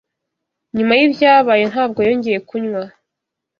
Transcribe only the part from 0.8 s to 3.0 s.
yibyabaye, ntabwo yongeye kunywa.